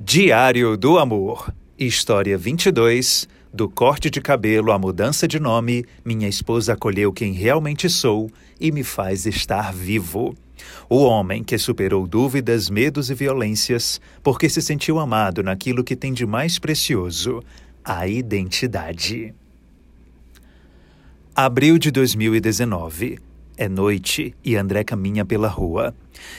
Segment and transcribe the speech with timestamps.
[0.00, 3.28] Diário do Amor, História 22.
[3.52, 8.30] Do corte de cabelo à mudança de nome, minha esposa acolheu quem realmente sou
[8.60, 10.36] e me faz estar vivo.
[10.88, 16.12] O homem que superou dúvidas, medos e violências porque se sentiu amado naquilo que tem
[16.12, 17.42] de mais precioso,
[17.84, 19.34] a identidade.
[21.34, 23.18] Abril de 2019.
[23.60, 25.92] É noite e André caminha pela rua.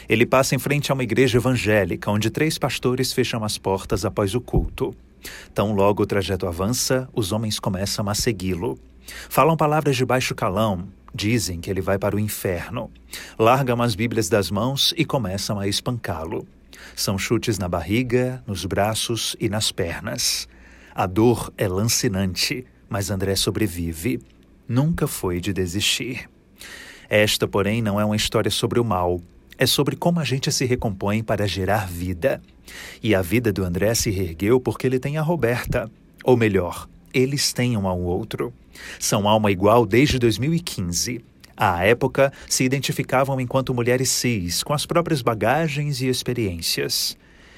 [0.07, 4.33] Ele passa em frente a uma igreja evangélica onde três pastores fecham as portas após
[4.33, 4.95] o culto.
[5.53, 8.79] Tão logo o trajeto avança, os homens começam a segui-lo.
[9.27, 12.89] Falam palavras de baixo calão, dizem que ele vai para o inferno.
[13.37, 16.47] Largam as Bíblias das mãos e começam a espancá-lo.
[16.95, 20.47] São chutes na barriga, nos braços e nas pernas.
[20.95, 24.21] A dor é lancinante, mas André sobrevive.
[24.65, 26.29] Nunca foi de desistir.
[27.09, 29.19] Esta, porém, não é uma história sobre o mal,
[29.57, 32.41] é sobre como a gente se recompõe para gerar vida.
[33.01, 35.89] E a vida do André se reergueu porque ele tem a Roberta.
[36.23, 38.53] Ou melhor, eles têm um ao outro.
[38.99, 41.21] São alma igual desde 2015.
[41.57, 47.17] À época, se identificavam enquanto mulheres cis, com as próprias bagagens e experiências.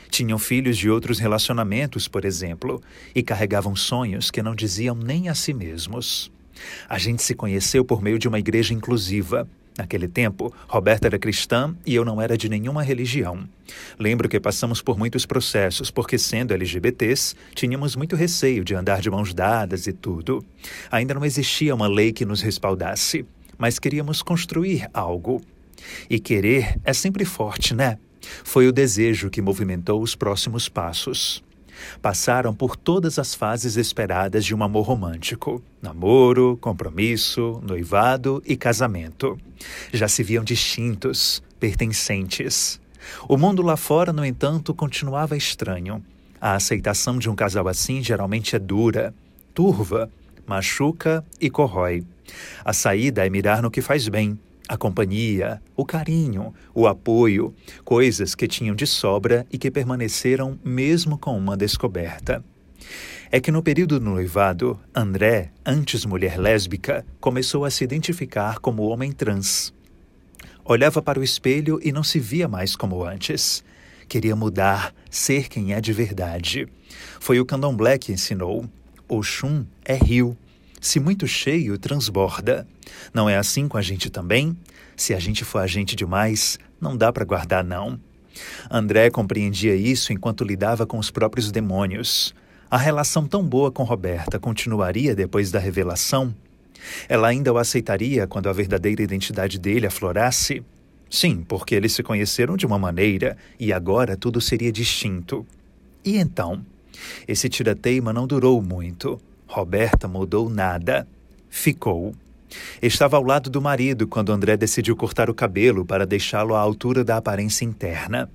[0.10, 2.82] Tinham filhos de outros relacionamentos, por exemplo,
[3.14, 6.32] e carregavam sonhos que não diziam nem a si mesmos.
[6.88, 9.48] A gente se conheceu por meio de uma igreja inclusiva.
[9.78, 13.48] Naquele tempo, Roberta era cristã e eu não era de nenhuma religião.
[13.98, 19.10] Lembro que passamos por muitos processos, porque, sendo LGBTs, tínhamos muito receio de andar de
[19.10, 20.46] mãos dadas e tudo.
[20.92, 23.26] Ainda não existia uma lei que nos respaldasse,
[23.58, 25.42] mas queríamos construir algo.
[26.10, 27.98] E querer é sempre forte, né?
[28.44, 31.44] Foi o desejo que movimentou os próximos passos.
[32.02, 39.38] Passaram por todas as fases esperadas de um amor romântico: namoro, compromisso, noivado e casamento.
[39.92, 42.80] Já se viam distintos, pertencentes.
[43.28, 46.04] O mundo lá fora, no entanto, continuava estranho.
[46.40, 49.14] A aceitação de um casal assim geralmente é dura,
[49.54, 50.10] turva,
[50.46, 52.04] machuca e corrói.
[52.64, 54.40] A saída é mirar no que faz bem,
[54.72, 61.18] a companhia, o carinho, o apoio, coisas que tinham de sobra e que permaneceram mesmo
[61.18, 62.42] com uma descoberta.
[63.30, 68.84] É que no período do noivado, André, antes mulher lésbica, começou a se identificar como
[68.84, 69.74] homem trans.
[70.64, 73.66] Olhava para o espelho e não se via mais como antes.
[74.08, 76.66] Queria mudar, ser quem é de verdade.
[77.20, 78.64] Foi o candomblé que ensinou.
[79.10, 80.38] Oxum é rio
[80.82, 82.68] se muito cheio, transborda.
[83.14, 84.58] Não é assim com a gente também?
[84.98, 88.00] Se a gente for agente demais, não dá para guardar, não.
[88.70, 92.34] André compreendia isso enquanto lidava com os próprios demônios.
[92.70, 96.34] A relação tão boa com Roberta continuaria depois da revelação?
[97.08, 100.64] Ela ainda o aceitaria quando a verdadeira identidade dele aflorasse?
[101.10, 105.46] Sim, porque eles se conheceram de uma maneira e agora tudo seria distinto.
[106.04, 106.66] E então?
[107.28, 109.22] Esse tira-teima não durou muito.
[109.52, 111.06] Roberta mudou nada.
[111.50, 112.16] Ficou.
[112.82, 117.04] Estava ao lado do marido quando André decidiu cortar o cabelo para deixá-lo à altura
[117.04, 118.30] da aparência interna.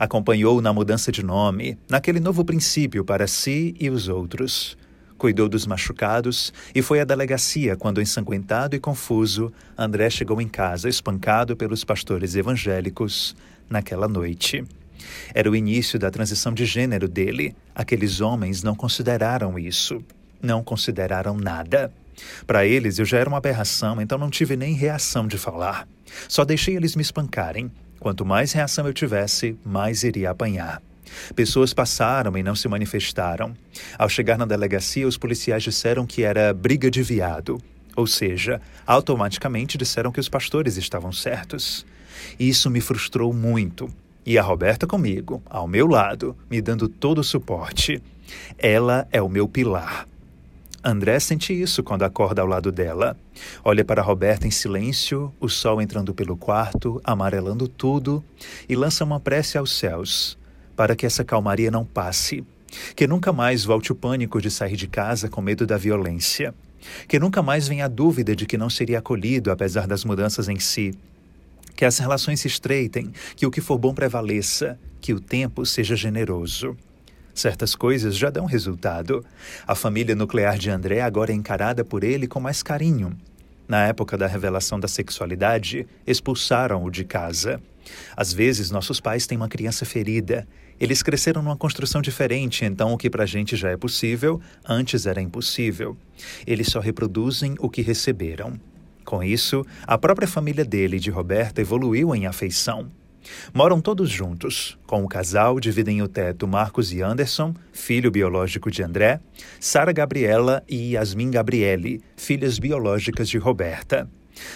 [0.00, 4.74] Acompanhou-o na mudança de nome, naquele novo princípio para si e os outros.
[5.18, 10.88] Cuidou dos machucados e foi à delegacia quando, ensanguentado e confuso, André chegou em casa
[10.88, 13.36] espancado pelos pastores evangélicos
[13.68, 14.64] naquela noite.
[15.34, 17.54] Era o início da transição de gênero dele.
[17.74, 20.02] Aqueles homens não consideraram isso
[20.44, 21.92] não consideraram nada.
[22.46, 25.88] Para eles eu já era uma aberração, então não tive nem reação de falar.
[26.28, 27.70] Só deixei eles me espancarem.
[27.98, 30.82] Quanto mais reação eu tivesse, mais iria apanhar.
[31.34, 33.54] Pessoas passaram e não se manifestaram.
[33.98, 37.60] Ao chegar na delegacia, os policiais disseram que era briga de viado,
[37.96, 41.86] ou seja, automaticamente disseram que os pastores estavam certos.
[42.38, 43.88] Isso me frustrou muito.
[44.26, 48.02] E a Roberta comigo, ao meu lado, me dando todo o suporte.
[48.58, 50.08] Ela é o meu pilar.
[50.84, 53.16] André sente isso quando acorda ao lado dela.
[53.64, 58.22] Olha para Roberta em silêncio, o sol entrando pelo quarto, amarelando tudo,
[58.68, 60.38] e lança uma prece aos céus,
[60.76, 62.44] para que essa calmaria não passe.
[62.94, 66.54] Que nunca mais volte o pânico de sair de casa com medo da violência.
[67.08, 70.58] Que nunca mais venha a dúvida de que não seria acolhido apesar das mudanças em
[70.58, 70.92] si.
[71.74, 75.96] Que as relações se estreitem, que o que for bom prevaleça, que o tempo seja
[75.96, 76.76] generoso.
[77.34, 79.24] Certas coisas já dão resultado.
[79.66, 83.16] A família nuclear de André agora é encarada por ele com mais carinho.
[83.66, 87.60] Na época da revelação da sexualidade, expulsaram-o de casa.
[88.16, 90.46] Às vezes, nossos pais têm uma criança ferida.
[90.78, 95.06] Eles cresceram numa construção diferente, então o que para a gente já é possível, antes
[95.06, 95.96] era impossível.
[96.46, 98.60] Eles só reproduzem o que receberam.
[99.04, 102.90] Com isso, a própria família dele e de Roberta evoluiu em afeição.
[103.52, 104.78] Moram todos juntos.
[104.86, 109.20] Com o casal, dividem o teto Marcos e Anderson, filho biológico de André,
[109.58, 114.08] Sara Gabriela e Yasmin Gabriele, filhas biológicas de Roberta.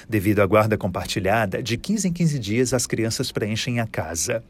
[0.08, 4.42] Devido à guarda compartilhada, de 15 em 15 dias as crianças preenchem a casa.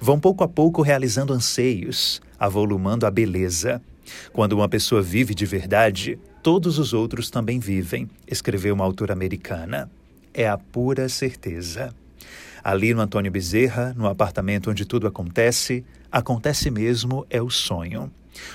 [0.00, 3.80] Vão pouco a pouco realizando anseios, avolumando a beleza.
[4.32, 9.90] Quando uma pessoa vive de verdade, todos os outros também vivem, escreveu uma autora americana.
[10.32, 11.94] É a pura certeza.
[12.62, 18.10] Ali no Antônio Bezerra, no apartamento onde tudo acontece, acontece mesmo é o sonho.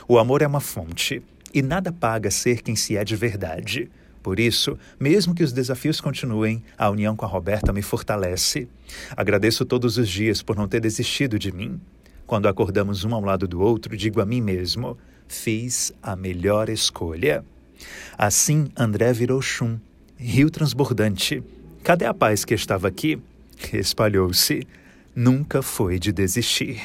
[0.08, 1.22] O amor é uma fonte,
[1.54, 3.90] e nada paga ser quem se é de verdade.
[4.22, 8.68] Por isso, mesmo que os desafios continuem, a união com a Roberta me fortalece.
[9.16, 11.80] Agradeço todos os dias por não ter desistido de mim.
[12.26, 14.98] Quando acordamos um ao lado do outro, digo a mim mesmo:
[15.28, 17.46] fiz a melhor escolha.
[18.18, 19.78] Assim, André virou chum,
[20.18, 21.44] rio transbordante.
[21.84, 23.22] Cadê a paz que estava aqui?
[23.74, 24.68] Espalhou-se.
[25.16, 26.82] Nunca foi de desistir.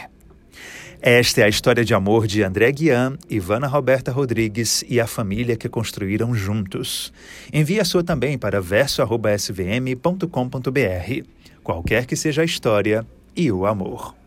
[1.02, 5.56] Esta é a história de amor de André Guian, Ivana Roberta Rodrigues e a família
[5.56, 7.11] que construíram juntos.
[7.50, 11.26] Envie a sua também para verso.svm.com.br.
[11.64, 14.19] Qualquer que seja a história e o amor.